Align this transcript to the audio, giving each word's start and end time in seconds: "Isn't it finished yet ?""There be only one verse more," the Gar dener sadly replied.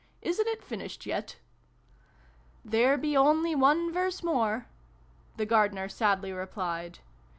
"Isn't 0.29 0.47
it 0.47 0.63
finished 0.63 1.05
yet 1.05 1.35
?""There 2.73 2.97
be 2.97 3.15
only 3.15 3.53
one 3.53 3.93
verse 3.93 4.23
more," 4.23 4.65
the 5.37 5.45
Gar 5.45 5.69
dener 5.69 5.91
sadly 5.91 6.31
replied. 6.31 6.97